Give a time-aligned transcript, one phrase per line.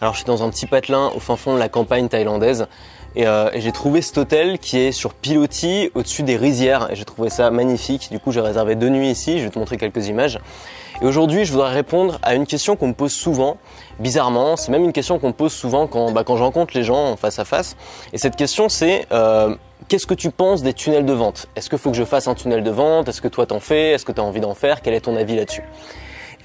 [0.00, 2.66] Alors je suis dans un petit patelin au fin fond de la campagne thaïlandaise
[3.14, 6.96] et, euh, et j'ai trouvé cet hôtel qui est sur pilotis au-dessus des rizières et
[6.96, 8.08] j'ai trouvé ça magnifique.
[8.10, 10.38] Du coup j'ai réservé deux nuits ici, je vais te montrer quelques images.
[11.00, 13.56] Et aujourd'hui je voudrais répondre à une question qu'on me pose souvent,
[13.98, 16.84] bizarrement, c'est même une question qu'on me pose souvent quand, bah, quand je rencontre les
[16.84, 17.74] gens face à face.
[18.12, 19.54] Et cette question c'est euh,
[19.88, 21.46] Qu'est-ce que tu penses des tunnels de vente?
[21.54, 23.08] Est-ce qu'il faut que je fasse un tunnel de vente?
[23.08, 23.92] Est-ce que toi t'en fais?
[23.92, 24.82] Est-ce que tu as envie d'en faire?
[24.82, 25.62] Quel est ton avis là-dessus?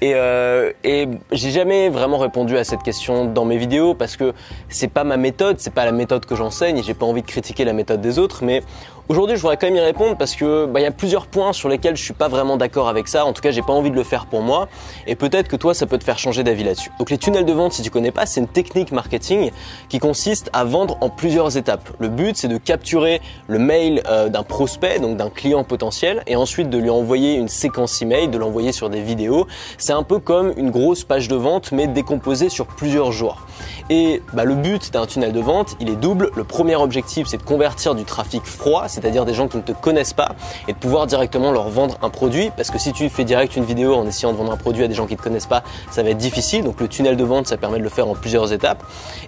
[0.02, 4.32] Et, euh, et j'ai jamais vraiment répondu à cette question dans mes vidéos parce que
[4.68, 7.26] c'est pas ma méthode, c'est pas la méthode que j'enseigne et j'ai pas envie de
[7.28, 8.42] critiquer la méthode des autres.
[8.42, 8.64] Mais
[9.08, 11.52] aujourd'hui, je voudrais quand même y répondre parce que bah, il y a plusieurs points
[11.52, 13.24] sur lesquels je suis pas vraiment d'accord avec ça.
[13.24, 14.68] En tout cas, j'ai pas envie de le faire pour moi
[15.06, 16.90] et peut-être que toi, ça peut te faire changer d'avis là-dessus.
[16.98, 19.52] Donc les tunnels de vente, si tu connais pas, c'est une technique marketing
[19.88, 21.88] qui consiste à vendre en plusieurs étapes.
[22.00, 26.34] Le but, c'est de capturer le mail euh, d'un prospect, donc d'un client potentiel, et
[26.34, 29.46] ensuite de lui envoyer une séquence email, de l'envoyer sur des vidéos.
[29.92, 33.42] Un peu comme une grosse page de vente, mais décomposée sur plusieurs jours.
[33.90, 36.30] Et bah, le but d'un tunnel de vente, il est double.
[36.34, 39.72] Le premier objectif, c'est de convertir du trafic froid, c'est-à-dire des gens qui ne te
[39.72, 40.34] connaissent pas,
[40.66, 42.50] et de pouvoir directement leur vendre un produit.
[42.56, 44.88] Parce que si tu fais direct une vidéo en essayant de vendre un produit à
[44.88, 46.64] des gens qui ne te connaissent pas, ça va être difficile.
[46.64, 48.82] Donc le tunnel de vente, ça permet de le faire en plusieurs étapes.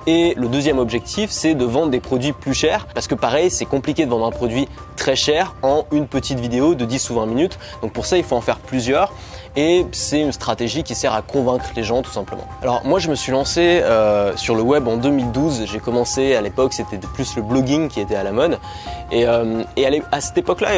[0.06, 2.86] Et le deuxième objectif, c'est de vendre des produits plus chers.
[2.94, 4.66] Parce que pareil, c'est compliqué de vendre un produit
[4.96, 7.58] très cher en une petite vidéo de 10 ou 20 minutes.
[7.82, 9.12] Donc pour ça, il faut en faire plusieurs
[9.56, 12.44] et c'est une stratégie qui sert à convaincre les gens tout simplement.
[12.62, 16.40] Alors moi je me suis lancé euh, sur le web en 2012, j'ai commencé à
[16.40, 18.58] l'époque c'était plus le blogging qui était à la mode
[19.12, 19.62] et, euh,
[20.10, 20.70] à, cette époque-là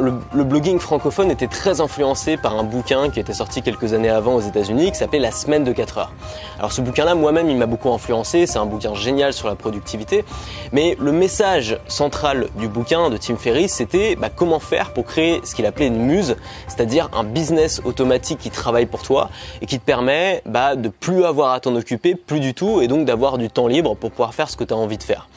[0.00, 4.08] le, le, blogging francophone était très influencé par un bouquin qui était sorti quelques années
[4.08, 6.12] avant aux États-Unis qui s'appelait La semaine de 4 heures.
[6.58, 10.24] Alors ce bouquin-là moi-même il m'a beaucoup influencé, c'est un bouquin génial sur la productivité,
[10.72, 15.40] mais le message central du bouquin de Tim Ferriss c'était bah, comment faire pour créer
[15.44, 19.78] ce qu'il appelait une muse, c'est-à-dire un business automatique qui travaille pour toi et qui
[19.78, 23.38] te permet bah, de plus avoir à t'en occuper, plus du tout, et donc d'avoir
[23.38, 25.28] du temps libre pour pouvoir faire ce que tu as envie de faire.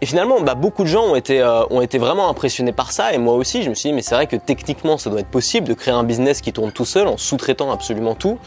[0.00, 3.12] Et finalement, bah, beaucoup de gens ont été, euh, ont été vraiment impressionnés par ça,
[3.12, 5.30] et moi aussi, je me suis dit, mais c'est vrai que techniquement, ça doit être
[5.30, 8.38] possible de créer un business qui tourne tout seul en sous-traitant absolument tout.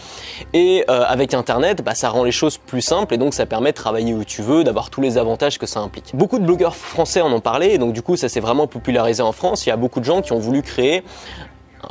[0.53, 3.72] Et euh, avec Internet, bah, ça rend les choses plus simples, et donc ça permet
[3.72, 6.16] de travailler où tu veux, d'avoir tous les avantages que ça implique.
[6.16, 9.22] Beaucoup de blogueurs français en ont parlé, et donc du coup, ça s'est vraiment popularisé
[9.22, 9.66] en France.
[9.66, 11.03] Il y a beaucoup de gens qui ont voulu créer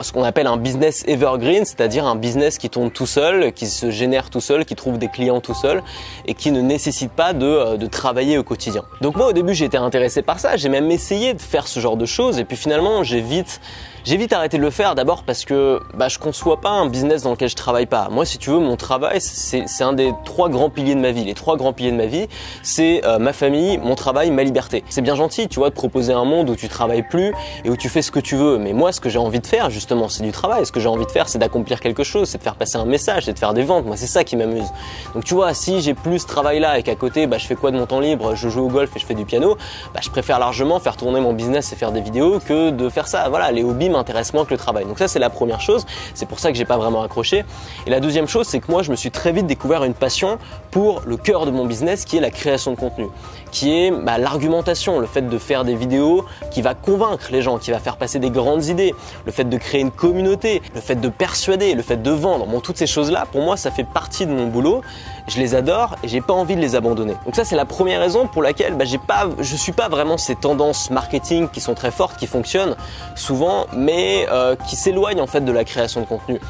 [0.00, 3.90] ce qu'on appelle un business evergreen, c'est-à-dire un business qui tourne tout seul, qui se
[3.90, 5.82] génère tout seul, qui trouve des clients tout seul
[6.26, 8.82] et qui ne nécessite pas de, euh, de travailler au quotidien.
[9.00, 11.96] Donc moi au début été intéressé par ça, j'ai même essayé de faire ce genre
[11.96, 13.60] de choses et puis finalement j'ai vite
[14.02, 17.22] j'ai vite arrêté de le faire d'abord parce que bah, je conçois pas un business
[17.22, 18.08] dans lequel je travaille pas.
[18.10, 21.24] Moi, si tu veux, mon travail, c'est un des trois grands piliers de ma vie.
[21.24, 22.26] Les trois grands piliers de ma vie,
[22.62, 24.84] c'est euh, ma famille, mon travail, ma liberté.
[24.88, 27.34] C'est bien gentil, tu vois, de proposer un monde où tu travailles plus
[27.64, 28.56] et où tu fais ce que tu veux.
[28.56, 30.64] Mais moi, ce que j'ai envie de faire, justement, c'est du travail.
[30.64, 32.84] Ce que j'ai envie de faire, c'est d'accomplir quelque chose, c'est de faire passer un
[32.84, 33.86] message, c'est de faire des ventes.
[33.86, 34.68] Moi, c'est ça qui m'amuse.
[35.14, 37.70] Donc, tu vois, si j'ai plus ce travail-là et qu'à côté, bah, je fais quoi
[37.70, 38.34] de mon temps libre?
[38.34, 39.56] Je joue au golf et je fais du piano.
[39.92, 43.08] Bah, je préfère largement faire tourner mon business et faire des vidéos que de faire
[43.08, 43.28] ça.
[43.28, 44.84] Voilà, les hobbies m'intéressent moins que le travail.
[44.84, 47.44] Donc ça c'est la première chose, c'est pour ça que j'ai pas vraiment accroché.
[47.86, 50.38] Et la deuxième chose, c'est que moi je me suis très vite découvert une passion
[50.70, 53.06] pour le cœur de mon business qui est la création de contenu,
[53.50, 57.58] qui est bah, l'argumentation, le fait de faire des vidéos qui va convaincre les gens,
[57.58, 58.94] qui va faire passer des grandes idées,
[59.26, 62.46] le fait de créer une communauté, le fait de persuader, le fait de vendre.
[62.46, 64.82] Bon, toutes ces choses-là, pour moi, ça fait partie de mon boulot.
[65.28, 67.14] Je les adore et j'ai pas envie de les abandonner.
[67.24, 70.18] Donc ça, c'est la première raison pour laquelle bah, j'ai pas, je suis pas vraiment
[70.18, 72.76] ces tendances marketing qui sont très fortes, qui fonctionnent
[73.14, 76.40] souvent, mais euh, qui s'éloignent en fait de la création de contenu.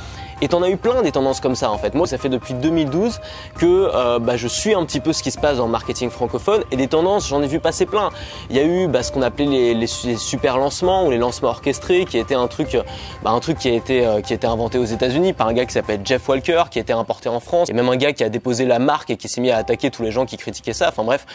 [0.42, 1.94] Et t'en as eu plein des tendances comme ça en fait.
[1.94, 3.20] Moi, ça fait depuis 2012
[3.58, 6.10] que euh, bah, je suis un petit peu ce qui se passe dans le marketing
[6.10, 8.10] francophone et des tendances, j'en ai vu passer plein.
[8.48, 11.50] Il y a eu bah, ce qu'on appelait les, les, super lancements ou les lancements
[11.50, 12.76] orchestrés, qui était un truc,
[13.22, 15.52] bah, un truc qui a été euh, qui a été inventé aux États-Unis par un
[15.52, 18.12] gars qui s'appelle Jeff Walker, qui a été importé en France, et même un gars
[18.12, 20.36] qui a déposé la marque et qui s'est mis à attaquer tous les gens qui
[20.36, 20.88] critiquaient ça.
[20.88, 21.26] Enfin bref,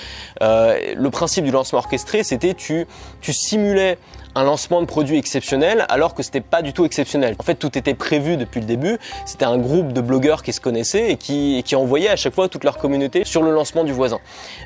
[0.41, 2.87] le principe du lancement orchestré, c'était tu
[3.21, 3.97] tu simulais
[4.35, 7.35] un lancement de produit exceptionnel alors que c'était pas du tout exceptionnel.
[7.39, 8.94] En fait, tout était prévu depuis le début.
[9.25, 12.49] C'était un groupe de blogueurs qui se connaissaient et qui, qui envoyaient à chaque fois
[12.49, 14.19] toute leur communauté sur le lancement du voisin.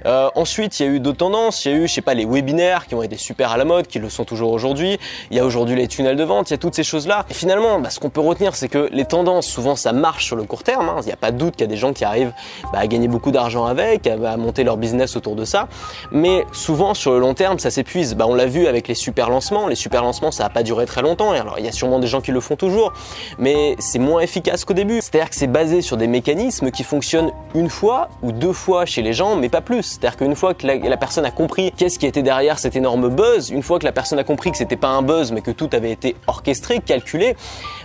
[0.06, 1.66] Euh, ensuite, il y a eu d'autres tendances.
[1.66, 3.66] Il y a eu, je sais pas, les webinaires qui ont été super à la
[3.66, 4.98] mode, qui le sont toujours aujourd'hui.
[5.32, 6.50] Il y a aujourd'hui les tunnels de vente.
[6.50, 7.26] Il y a toutes ces choses-là.
[7.30, 10.36] Et finalement, bah, ce qu'on peut retenir, c'est que les tendances, souvent, ça marche sur
[10.36, 10.90] le court terme.
[10.90, 10.98] Hein.
[11.02, 12.34] Il n'y a pas de doute qu'il y a des gens qui arrivent
[12.72, 15.68] bah, à gagner beaucoup d'argent avec, à, monter leur business autour de ça.
[16.12, 18.16] Mais souvent, sur le long terme, ça s'épuise.
[18.16, 20.86] Bah, on l'a vu avec les super lancements les super lancements, ça n'a pas duré
[20.86, 21.32] très longtemps.
[21.32, 22.94] alors, il y a sûrement des gens qui le font toujours,
[23.38, 25.02] mais c'est moins efficace qu'au début.
[25.02, 29.02] C'est-à-dire que c'est basé sur des mécanismes qui fonctionnent une fois ou deux fois chez
[29.02, 29.84] les gens, mais pas plus.
[29.84, 33.50] C'est-à-dire qu'une fois que la, personne a compris qu'est-ce qui était derrière cet énorme buzz,
[33.50, 35.70] une fois que la personne a compris que c'était pas un buzz, mais que tout
[35.74, 37.36] avait été orchestré, calculé,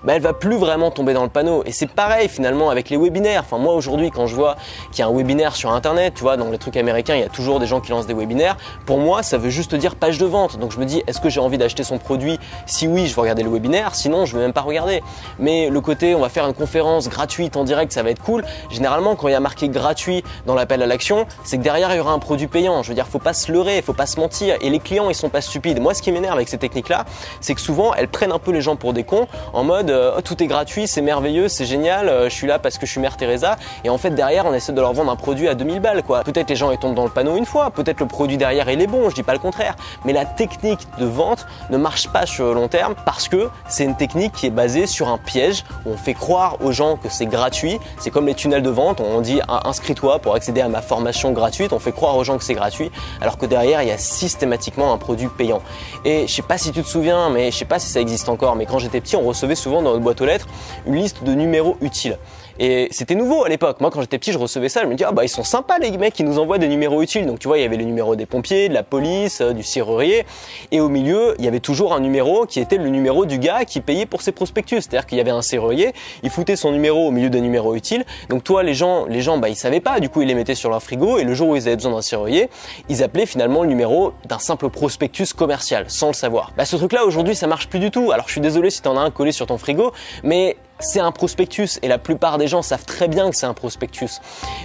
[0.05, 1.63] bah elle va plus vraiment tomber dans le panneau.
[1.65, 3.43] Et c'est pareil finalement avec les webinaires.
[3.45, 4.57] Enfin moi aujourd'hui quand je vois
[4.91, 7.25] qu'il y a un webinaire sur internet, tu vois, dans les trucs américains, il y
[7.25, 8.57] a toujours des gens qui lancent des webinaires.
[8.87, 10.59] Pour moi, ça veut juste dire page de vente.
[10.59, 12.39] Donc je me dis, est-ce que j'ai envie d'acheter son produit?
[12.67, 13.95] Si oui, je vais regarder le webinaire.
[13.95, 15.03] Sinon, je vais même pas regarder.
[15.39, 18.45] Mais le côté, on va faire une conférence gratuite en direct, ça va être cool.
[18.71, 21.97] Généralement, quand il y a marqué gratuit dans l'appel à l'action, c'est que derrière il
[21.97, 22.83] y aura un produit payant.
[22.83, 24.57] Je veux dire, faut pas se leurrer, faut pas se mentir.
[24.61, 25.81] Et les clients, ils sont pas stupides.
[25.81, 27.05] Moi, ce qui m'énerve avec ces techniques-là,
[27.41, 30.15] c'est que souvent, elles prennent un peu les gens pour des cons en mode, euh,
[30.17, 32.93] oh, tout est gratuit, c'est merveilleux, c'est génial, euh, je suis là parce que je
[32.93, 33.57] suis Mère Teresa.
[33.85, 36.23] Et en fait, derrière, on essaie de leur vendre un produit à 2000 balles, quoi.
[36.25, 38.81] Peut-être les gens ils tombent dans le panneau une fois, peut-être le produit derrière il
[38.81, 39.77] est bon, je dis pas le contraire.
[40.05, 43.85] Mais la technique de vente ne marche pas sur le long terme parce que c'est
[43.85, 47.09] une technique qui est basée sur un piège où on fait croire aux gens que
[47.09, 47.79] c'est gratuit.
[47.99, 51.33] C'est comme les tunnels de vente, on dit ah, inscris-toi pour accéder à ma formation
[51.33, 52.91] gratuite, on fait croire aux gens que c'est gratuit
[53.21, 55.63] alors que derrière il y a systématiquement un produit payant.
[56.05, 58.29] Et je sais pas si tu te souviens, mais je sais pas si ça existe
[58.29, 60.47] encore, mais quand j'étais petit, on recevait souvent dans notre boîte aux lettres
[60.87, 62.19] une liste de numéros utiles.
[62.59, 63.81] Et c'était nouveau à l'époque.
[63.81, 64.83] Moi, quand j'étais petit, je recevais ça.
[64.83, 67.03] Je me disais, ah bah ils sont sympas les mecs qui nous envoient des numéros
[67.03, 67.27] utiles.
[67.27, 69.63] Donc tu vois, il y avait les numéros des pompiers, de la police, euh, du
[69.63, 70.25] serrurier,
[70.71, 73.65] et au milieu, il y avait toujours un numéro qui était le numéro du gars
[73.65, 74.83] qui payait pour ses prospectus.
[74.83, 75.93] C'est-à-dire qu'il y avait un serrurier,
[76.23, 78.05] il foutait son numéro au milieu des numéros utiles.
[78.29, 80.01] Donc toi, les gens, les gens, bah ils savaient pas.
[80.01, 81.19] Du coup, ils les mettaient sur leur frigo.
[81.19, 82.51] Et le jour où ils avaient besoin d'un serrurier,
[82.89, 86.53] ils appelaient finalement le numéro d'un simple prospectus commercial, sans le savoir.
[86.57, 88.13] Bah ce truc-là aujourd'hui, ça marche plus du tout.
[88.13, 89.93] Alors je suis désolé si t'en as un collé sur ton frigo,
[90.23, 93.55] mais c'est un prospectus et la plupart des gens savent très bien que c'est un
[93.55, 94.21] prospectus.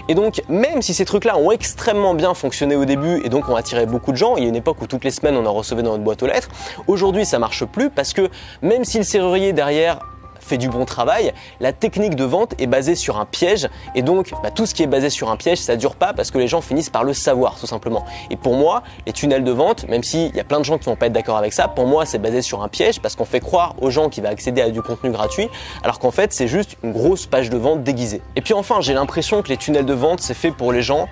[0.08, 3.56] Et donc même si ces trucs-là ont extrêmement bien fonctionné au début et donc ont
[3.56, 5.54] attiré beaucoup de gens, il y a une époque où toutes les semaines on en
[5.54, 6.50] recevait dans notre boîte aux lettres,
[6.88, 8.30] aujourd'hui ça marche plus parce que
[8.62, 10.00] même si le serrurier derrière
[10.50, 14.32] fait du bon travail, la technique de vente est basée sur un piège et donc
[14.44, 16.48] bah, tout ce qui est basé sur un piège ça dure pas parce que les
[16.48, 18.04] gens finissent par le savoir tout simplement.
[18.32, 20.86] Et pour moi, les tunnels de vente, même s'il y a plein de gens qui
[20.86, 23.26] vont pas être d'accord avec ça, pour moi c'est basé sur un piège parce qu'on
[23.26, 25.50] fait croire aux gens qui va accéder à du contenu gratuit
[25.84, 28.22] alors qu'en fait c'est juste une grosse page de vente déguisée.
[28.36, 31.08] Et puis enfin j'ai l'impression que les tunnels de vente c'est fait pour les gens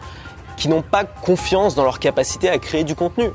[0.58, 3.30] qui n'ont pas confiance dans leur capacité à créer du contenu.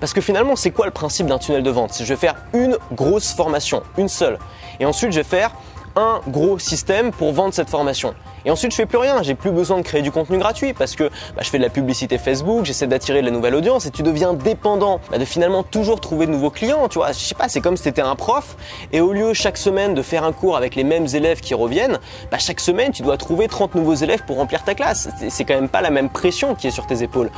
[0.00, 1.96] Parce que finalement, c'est quoi le principe d'un tunnel de vente?
[1.98, 4.38] Je vais faire une grosse formation, une seule.
[4.78, 5.52] Et ensuite, je vais faire
[5.96, 8.14] un gros système pour vendre cette formation.
[8.46, 9.24] Et ensuite, je fais plus rien.
[9.24, 11.04] J'ai plus besoin de créer du contenu gratuit parce que
[11.34, 14.04] bah, je fais de la publicité Facebook, j'essaie d'attirer de la nouvelle audience et tu
[14.04, 16.86] deviens dépendant bah, de finalement toujours trouver de nouveaux clients.
[16.86, 18.56] Tu vois, je sais pas, c'est comme si tu un prof
[18.92, 21.98] et au lieu chaque semaine de faire un cours avec les mêmes élèves qui reviennent,
[22.30, 25.08] bah, chaque semaine tu dois trouver 30 nouveaux élèves pour remplir ta classe.
[25.28, 27.30] C'est quand même pas la même pression qui est sur tes épaules.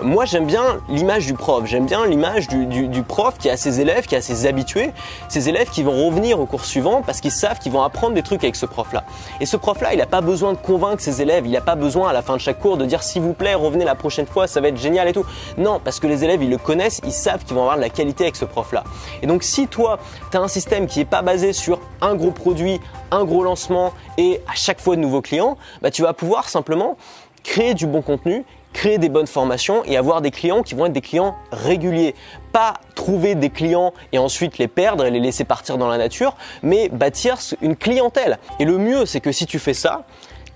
[0.00, 1.64] Moi, j'aime bien l'image du prof.
[1.66, 4.92] J'aime bien l'image du, du prof qui a ses élèves, qui a ses habitués,
[5.28, 8.22] ses élèves qui vont revenir au cours suivant parce qu'ils savent qu'ils vont apprendre des
[8.22, 9.04] trucs avec ce prof-là.
[9.40, 11.46] Et ce prof-là, il n'a pas besoin convaincre ses élèves.
[11.46, 13.54] Il n'a pas besoin à la fin de chaque cours de dire s'il vous plaît,
[13.54, 15.24] revenez la prochaine fois, ça va être génial et tout.
[15.58, 17.90] Non, parce que les élèves, ils le connaissent, ils savent qu'ils vont avoir de la
[17.90, 18.84] qualité avec ce prof-là.
[19.22, 19.98] Et donc si toi,
[20.30, 22.80] tu as un système qui n'est pas basé sur un gros produit,
[23.10, 26.96] un gros lancement et à chaque fois de nouveaux clients, bah, tu vas pouvoir simplement
[27.42, 30.92] créer du bon contenu créer des bonnes formations et avoir des clients qui vont être
[30.92, 32.14] des clients réguliers.
[32.52, 36.36] Pas trouver des clients et ensuite les perdre et les laisser partir dans la nature,
[36.62, 38.38] mais bâtir une clientèle.
[38.58, 40.04] Et le mieux, c'est que si tu fais ça,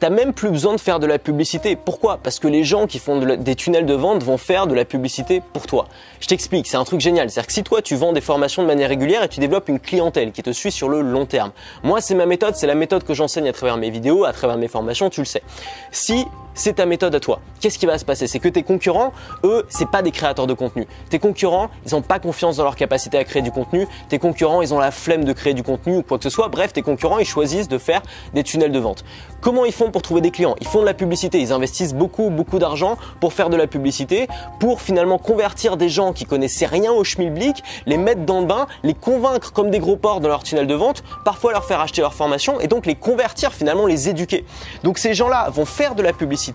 [0.00, 1.74] T'as même plus besoin de faire de la publicité.
[1.74, 2.18] Pourquoi?
[2.22, 5.42] Parce que les gens qui font des tunnels de vente vont faire de la publicité
[5.52, 5.88] pour toi.
[6.20, 7.30] Je t'explique, c'est un truc génial.
[7.30, 9.80] C'est-à-dire que si toi tu vends des formations de manière régulière et tu développes une
[9.80, 11.50] clientèle qui te suit sur le long terme.
[11.82, 14.56] Moi, c'est ma méthode, c'est la méthode que j'enseigne à travers mes vidéos, à travers
[14.56, 15.42] mes formations, tu le sais.
[15.90, 16.26] Si
[16.58, 17.40] c'est ta méthode à toi.
[17.60, 18.26] Qu'est-ce qui va se passer?
[18.26, 19.12] C'est que tes concurrents,
[19.44, 20.86] eux, c'est pas des créateurs de contenu.
[21.08, 23.86] Tes concurrents, ils n'ont pas confiance dans leur capacité à créer du contenu.
[24.08, 26.48] Tes concurrents, ils ont la flemme de créer du contenu ou quoi que ce soit.
[26.48, 28.02] Bref, tes concurrents, ils choisissent de faire
[28.34, 29.04] des tunnels de vente.
[29.40, 30.56] Comment ils font pour trouver des clients?
[30.60, 31.40] Ils font de la publicité.
[31.40, 34.26] Ils investissent beaucoup, beaucoup d'argent pour faire de la publicité,
[34.58, 38.66] pour finalement convertir des gens qui connaissaient rien au schmilblick, les mettre dans le bain,
[38.82, 42.00] les convaincre comme des gros porcs dans leur tunnel de vente, parfois leur faire acheter
[42.00, 44.44] leur formation et donc les convertir finalement, les éduquer.
[44.82, 46.47] Donc ces gens-là vont faire de la publicité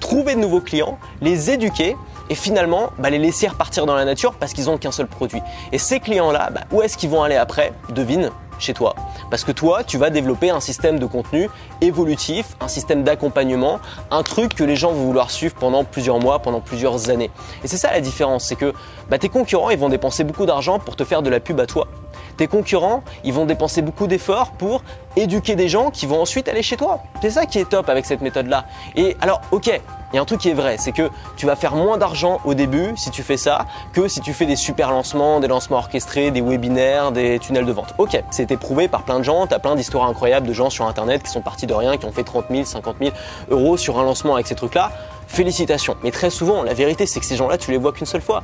[0.00, 1.96] trouver de nouveaux clients, les éduquer
[2.30, 5.40] et finalement bah, les laisser repartir dans la nature parce qu'ils n'ont qu'un seul produit.
[5.72, 7.72] Et ces clients-là, bah, où est-ce qu'ils vont aller après?
[7.90, 8.94] Devine, chez toi.
[9.30, 11.48] Parce que toi, tu vas développer un système de contenu
[11.80, 16.38] évolutif, un système d'accompagnement, un truc que les gens vont vouloir suivre pendant plusieurs mois,
[16.38, 17.30] pendant plusieurs années.
[17.62, 18.72] Et c'est ça la différence, c'est que
[19.10, 21.66] bah, tes concurrents, ils vont dépenser beaucoup d'argent pour te faire de la pub à
[21.66, 21.88] toi.
[22.36, 24.82] Tes concurrents, ils vont dépenser beaucoup d'efforts pour
[25.16, 27.00] éduquer des gens qui vont ensuite aller chez toi.
[27.20, 28.66] C'est ça qui est top avec cette méthode-là.
[28.96, 31.56] Et alors, ok, il y a un truc qui est vrai, c'est que tu vas
[31.56, 34.90] faire moins d'argent au début si tu fais ça que si tu fais des super
[34.90, 37.94] lancements, des lancements orchestrés, des webinaires, des tunnels de vente.
[37.98, 41.22] Ok, c'était prouvé par plein de gens, tu plein d'histoires incroyables de gens sur internet
[41.22, 43.12] qui sont partis de rien, qui ont fait 30 000, 50 000
[43.50, 44.92] euros sur un lancement avec ces trucs-là.
[45.26, 45.96] Félicitations.
[46.02, 48.42] Mais très souvent, la vérité, c'est que ces gens-là, tu les vois qu'une seule fois.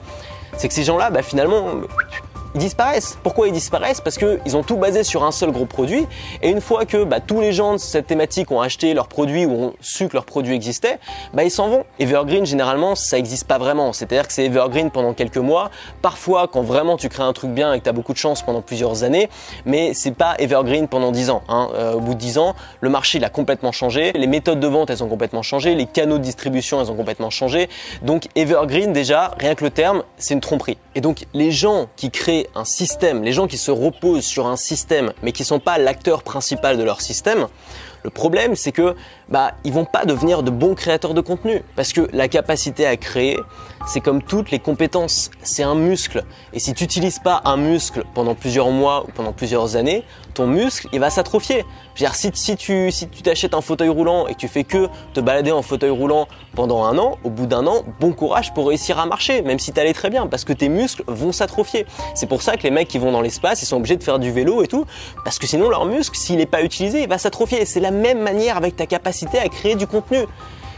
[0.56, 1.66] C'est que ces gens-là, bah, finalement,
[2.54, 3.18] ils disparaissent.
[3.22, 4.00] Pourquoi ils disparaissent?
[4.00, 6.06] Parce qu'ils ont tout basé sur un seul gros produit.
[6.42, 9.46] Et une fois que bah, tous les gens de cette thématique ont acheté leurs produits
[9.46, 10.98] ou ont su que leurs produits existaient,
[11.32, 11.84] bah, ils s'en vont.
[11.98, 13.92] Evergreen, généralement, ça n'existe pas vraiment.
[13.92, 15.70] C'est-à-dire que c'est Evergreen pendant quelques mois.
[16.02, 18.42] Parfois, quand vraiment tu crées un truc bien et que tu as beaucoup de chance
[18.42, 19.28] pendant plusieurs années,
[19.64, 21.42] mais c'est pas Evergreen pendant 10 ans.
[21.48, 21.68] Hein.
[21.74, 24.12] Euh, au bout de 10 ans, le marché il a complètement changé.
[24.12, 25.74] Les méthodes de vente, elles ont complètement changé.
[25.74, 27.68] Les canaux de distribution, elles ont complètement changé.
[28.02, 30.78] Donc Evergreen, déjà, rien que le terme, c'est une tromperie.
[30.94, 34.56] Et donc les gens qui créent un système, les gens qui se reposent sur un
[34.56, 37.46] système mais qui ne sont pas l'acteur principal de leur système,
[38.02, 38.94] le problème, c'est que
[39.30, 42.96] bah ils vont pas devenir de bons créateurs de contenu parce que la capacité à
[42.96, 43.38] créer,
[43.86, 46.24] c'est comme toutes les compétences, c'est un muscle.
[46.52, 50.46] Et si tu n'utilises pas un muscle pendant plusieurs mois ou pendant plusieurs années, ton
[50.46, 51.64] muscle, il va s'atrophier.
[51.96, 55.20] si, si tu si tu t'achètes un fauteuil roulant et que tu fais que te
[55.20, 58.98] balader en fauteuil roulant pendant un an, au bout d'un an, bon courage pour réussir
[58.98, 61.86] à marcher, même si tu allais très bien, parce que tes muscles vont s'atrophier.
[62.14, 64.18] C'est pour ça que les mecs qui vont dans l'espace, ils sont obligés de faire
[64.18, 64.84] du vélo et tout,
[65.24, 67.64] parce que sinon leur muscle, s'il n'est pas utilisé, il va s'atrophier.
[67.64, 70.26] C'est la même manière avec ta capacité à créer du contenu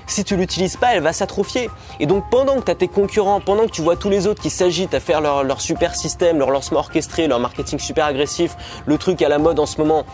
[0.07, 1.71] si tu l'utilises pas, elle va s'atrophier.
[2.01, 4.43] Et donc pendant que tu as tes concurrents, pendant que tu vois tous les autres
[4.43, 8.57] qui s'agitent à faire leur, leur super système, leur lancement orchestré, leur marketing super agressif,
[8.87, 10.05] le truc à la mode en ce moment,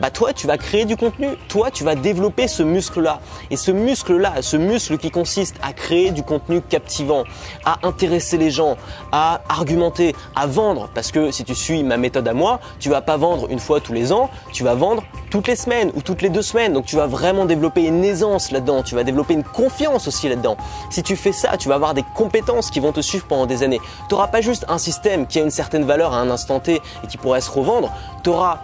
[0.00, 3.20] bah toi tu vas créer du contenu, toi tu vas développer ce muscle-là.
[3.50, 7.24] Et ce muscle-là, ce muscle qui consiste à créer du contenu captivant,
[7.64, 8.76] à intéresser les gens,
[9.12, 13.02] à argumenter, à vendre, parce que si tu suis ma méthode à moi, tu vas
[13.02, 16.22] pas vendre une fois tous les ans, tu vas vendre toutes les semaines ou toutes
[16.22, 16.72] les deux semaines.
[16.72, 20.56] Donc tu vas vraiment développer une aisance là-dedans, tu vas développer une confiance aussi là-dedans.
[20.90, 23.62] Si tu fais ça, tu vas avoir des compétences qui vont te suivre pendant des
[23.62, 23.80] années.
[24.08, 26.80] Tu n'auras pas juste un système qui a une certaine valeur à un instant T
[27.04, 27.92] et qui pourrait se revendre,
[28.22, 28.60] tu auras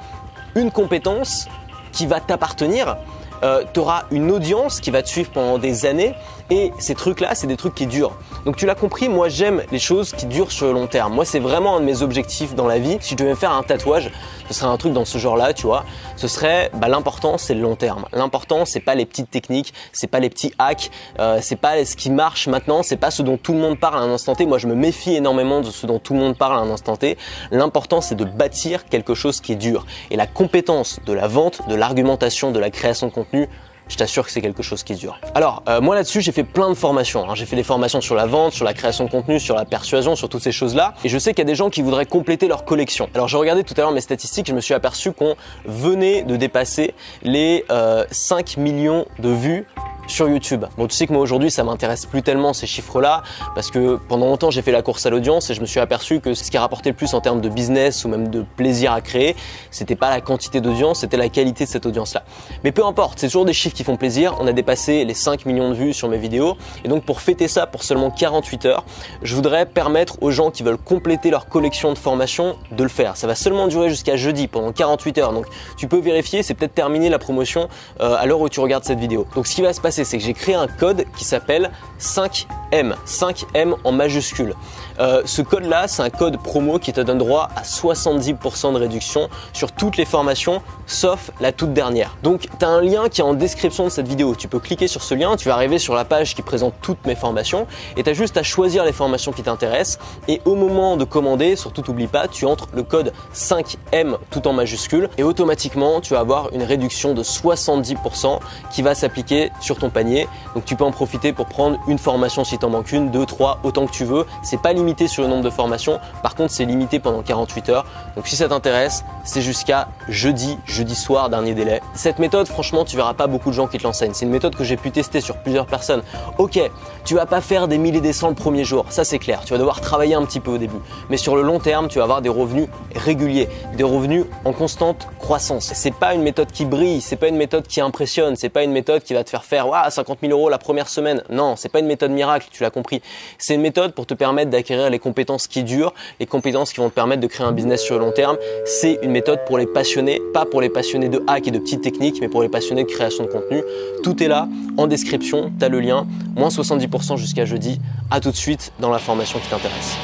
[0.56, 1.46] une compétence
[1.92, 2.96] qui va t'appartenir.
[3.42, 6.14] Euh, tu auras une audience qui va te suivre pendant des années
[6.48, 8.16] et ces trucs-là, c'est des trucs qui durent.
[8.44, 11.12] Donc tu l'as compris, moi j'aime les choses qui durent sur le long terme.
[11.12, 12.98] Moi c'est vraiment un de mes objectifs dans la vie.
[13.00, 14.12] Si je devais faire un tatouage,
[14.46, 15.84] ce serait un truc dans ce genre-là, tu vois.
[16.14, 18.06] Ce serait, bah, l'important c'est le long terme.
[18.12, 21.96] L'important c'est pas les petites techniques, c'est pas les petits hacks, euh, c'est pas ce
[21.96, 24.46] qui marche maintenant, c'est pas ce dont tout le monde parle à un instant T.
[24.46, 26.96] Moi je me méfie énormément de ce dont tout le monde parle à un instant
[26.96, 27.18] T.
[27.50, 29.84] L'important c'est de bâtir quelque chose qui est dur.
[30.12, 33.48] Et la compétence de la vente, de l'argumentation, de la création de contenu, 因为
[33.88, 35.18] je t'assure que c'est quelque chose qui dure.
[35.34, 37.28] Alors, euh, moi là-dessus, j'ai fait plein de formations.
[37.28, 37.34] Hein.
[37.34, 40.16] J'ai fait des formations sur la vente, sur la création de contenu, sur la persuasion,
[40.16, 40.94] sur toutes ces choses-là.
[41.04, 43.08] Et je sais qu'il y a des gens qui voudraient compléter leur collection.
[43.14, 46.36] Alors, j'ai regardé tout à l'heure mes statistiques, je me suis aperçu qu'on venait de
[46.36, 49.66] dépasser les euh, 5 millions de vues
[50.06, 50.64] sur YouTube.
[50.76, 53.22] Bon, tu sais que moi aujourd'hui, ça m'intéresse plus tellement ces chiffres-là
[53.54, 56.20] parce que pendant longtemps, j'ai fait la course à l'audience et je me suis aperçu
[56.20, 59.00] que ce qui rapportait le plus en termes de business ou même de plaisir à
[59.00, 59.36] créer,
[59.70, 62.24] c'était pas la quantité d'audience, c'était la qualité de cette audience-là.
[62.64, 64.36] Mais peu importe, c'est toujours des chiffres qui font plaisir.
[64.40, 67.46] On a dépassé les 5 millions de vues sur mes vidéos et donc pour fêter
[67.46, 68.84] ça pour seulement 48 heures,
[69.22, 73.16] je voudrais permettre aux gens qui veulent compléter leur collection de formation de le faire.
[73.16, 75.32] Ça va seulement durer jusqu'à jeudi pendant 48 heures.
[75.32, 77.68] Donc tu peux vérifier, c'est peut-être terminé la promotion
[78.00, 79.26] euh, à l'heure où tu regardes cette vidéo.
[79.34, 82.94] Donc ce qui va se passer c'est que j'ai créé un code qui s'appelle 5M,
[83.06, 84.54] 5M en majuscule.
[84.98, 89.28] Euh, ce code-là, c'est un code promo qui te donne droit à 70% de réduction
[89.52, 92.16] sur toutes les formations, sauf la toute dernière.
[92.22, 94.34] Donc, tu as un lien qui est en description de cette vidéo.
[94.34, 97.04] Tu peux cliquer sur ce lien, tu vas arriver sur la page qui présente toutes
[97.06, 99.98] mes formations et tu as juste à choisir les formations qui t'intéressent.
[100.28, 104.52] Et au moment de commander, surtout n'oublie pas, tu entres le code 5M tout en
[104.52, 108.38] majuscule et automatiquement, tu vas avoir une réduction de 70%
[108.70, 110.28] qui va s'appliquer sur ton panier.
[110.54, 113.58] Donc, tu peux en profiter pour prendre une formation si t'en manques une, deux, trois,
[113.62, 114.24] autant que tu veux.
[114.42, 115.98] C'est pas limité sur le nombre de formations.
[116.22, 117.86] Par contre, c'est limité pendant 48 heures.
[118.14, 121.80] Donc si ça t'intéresse, c'est jusqu'à jeudi, jeudi soir, dernier délai.
[121.94, 124.14] Cette méthode, franchement, tu verras pas beaucoup de gens qui te l'enseignent.
[124.14, 126.02] C'est une méthode que j'ai pu tester sur plusieurs personnes.
[126.38, 126.60] Ok,
[127.04, 129.40] tu vas pas faire des milliers et des cents le premier jour, ça c'est clair.
[129.44, 130.76] Tu vas devoir travailler un petit peu au début.
[131.08, 135.08] Mais sur le long terme, tu vas avoir des revenus réguliers, des revenus en constante
[135.18, 135.72] croissance.
[135.74, 138.72] C'est pas une méthode qui brille, c'est pas une méthode qui impressionne, c'est pas une
[138.72, 141.22] méthode qui va te faire faire 50 000 euros la première semaine.
[141.30, 143.00] Non, c'est pas une méthode miracle, tu l'as compris.
[143.38, 146.88] C'est une méthode pour te permettre d'acquérir les compétences qui durent, les compétences qui vont
[146.88, 148.36] te permettre de créer un business sur le long terme.
[148.64, 151.82] C'est une méthode pour les passionnés, pas pour les passionnés de hack et de petites
[151.82, 153.62] techniques, mais pour les passionnés de création de contenu.
[154.02, 157.80] Tout est là en description, tu as le lien, moins 70% jusqu'à jeudi.
[158.10, 159.96] À tout de suite dans la formation qui t'intéresse.